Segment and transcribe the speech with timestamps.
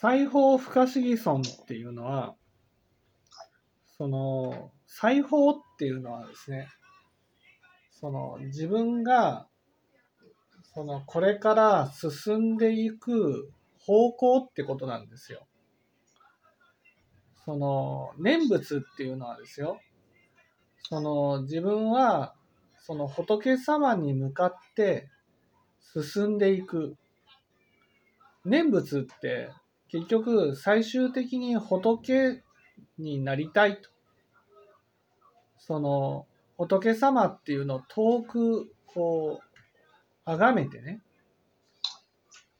[0.00, 2.34] 裁縫不可思議損っていうのは、
[3.98, 6.68] その、裁縫っていうのはですね、
[7.90, 9.46] その自分が、
[10.72, 15.46] そのこれから進んでいく方向ってことなんですよ。
[17.44, 19.80] その念仏っていうのはですよ、
[20.88, 22.34] その自分は
[22.78, 25.10] その仏様に向かって
[25.92, 26.96] 進んでいく。
[28.46, 29.50] 念仏って
[29.90, 32.42] 結局最終的に仏
[32.98, 33.90] になりたいと。
[35.58, 36.26] その
[36.56, 39.50] 仏様っていうのを遠くこう
[40.24, 41.00] 崇めてね。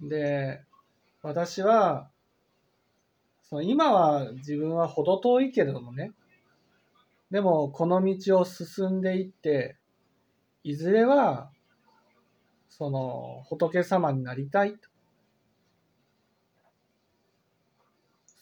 [0.00, 0.60] で、
[1.22, 2.10] 私は、
[3.42, 6.12] その今は自分は程遠いけれどもね。
[7.30, 9.76] でもこの道を進んでいって、
[10.64, 11.50] いずれは
[12.68, 14.89] その仏様になりたいと。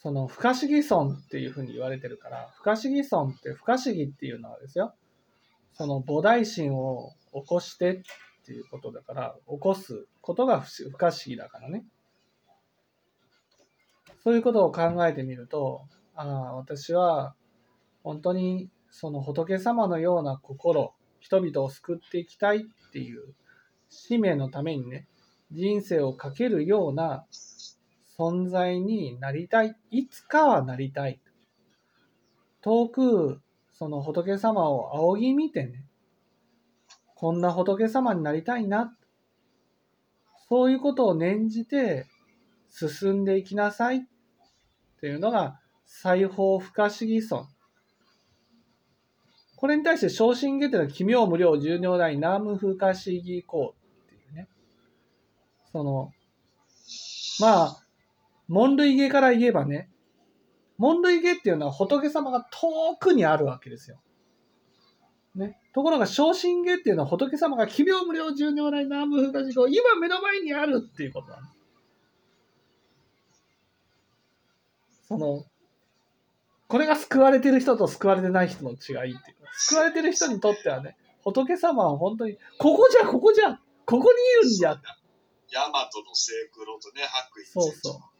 [0.00, 4.94] その不可思議尊っていうふうに言われてるから、不可思議尊って不可思議っていうのはですよ、
[5.72, 8.00] その菩提心を起こしてっ
[8.46, 11.84] ていうことだから、起こすことが不可思議だからね。
[14.22, 15.82] そういうことを考えてみると、
[16.14, 17.34] ああ、私は
[18.02, 23.34] 本当にその仏様のような心、人々を救っていきたいっていう
[23.88, 25.06] 使命のためにね、
[25.50, 27.26] 人生をかけるような
[28.18, 29.76] 存在になりたい。
[29.90, 31.20] いつかはなりたい。
[32.60, 33.40] 遠く
[33.72, 35.84] その仏様を仰ぎ見てね、
[37.14, 38.96] こんな仏様になりたいな。
[40.48, 42.06] そういうことを念じて
[42.70, 44.00] 進んでいきなさいっ
[45.00, 47.46] ていうのが裁縫不可思議尊。
[49.56, 53.74] これに対して昇進下手のは奇妙無料重要大南無不可思議項
[54.06, 54.48] っていうね。
[55.72, 56.12] その、
[57.40, 57.87] まあ、
[58.48, 59.90] 門類下から言えばね、
[60.78, 64.00] 門類下っていうのは仏様が遠くにあるわけですよ。
[65.34, 65.58] ね。
[65.72, 71.58] ところが、昇進下っていうのは仏様が奇妙無料重要大南無不可思議項、今目の前にあるっていうことなんです。
[75.08, 75.44] その、
[76.66, 84.80] これが救われてる人と救われてない人の違いっていうか、救われてる人にとってはね、仏様は本当に、ここじゃ、ここじゃ、ここにいるんじゃ。
[85.50, 88.17] ヤマトの聖黒とね、白衣そうそう。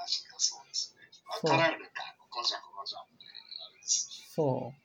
[0.00, 1.00] 話がそうですね。
[1.44, 2.98] わからんのか、ここじゃ、ここじゃ。
[4.34, 4.80] そう。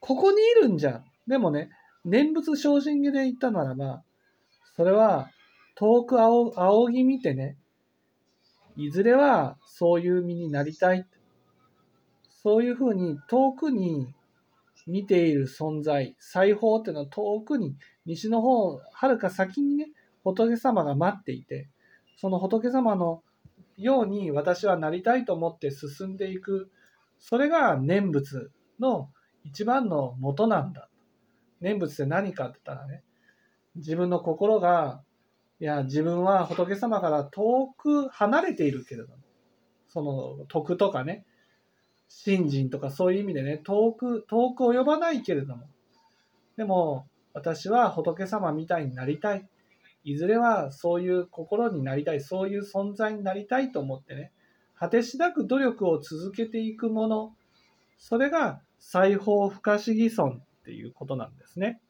[0.00, 1.04] ここにいるんじゃん。
[1.26, 1.70] でもね、
[2.04, 4.02] 念仏昇進下で言ったならば、
[4.76, 5.30] それは
[5.74, 7.56] 遠く仰仰ぎ見てね、
[8.76, 11.06] いずれはそういう身になりたい。
[12.42, 14.14] そういうふうに遠くに
[14.86, 17.76] 見ている存在、裁縫っていうのは遠くに、
[18.06, 19.88] 西の方、はるか先にね、
[20.22, 21.68] 仏様が待っていて、
[22.16, 23.22] その仏様の
[23.78, 26.70] ように私はなりたいと思って進んでいく、
[27.18, 28.50] それが念仏
[28.80, 29.10] の
[29.44, 30.88] 一番の元なんだ。
[31.60, 33.02] 念仏って何かって言ったらね、
[33.76, 35.02] 自分の心が、
[35.60, 39.14] いや、自分は仏様から遠く離れているけれども、
[39.88, 41.24] その徳とかね、
[42.08, 45.68] 信心とかそういう意味でね、遠く、遠く及ばないけれども、
[46.56, 49.48] でも私は仏様みたいになりたい。
[50.08, 54.32] いずれはそういう心になりたい、そういう存在になりたいと思ってね、
[54.74, 57.36] 果てしなく努力を続けていくもの、
[57.98, 61.82] それが裁縫不可思議尊っていうことなんですね。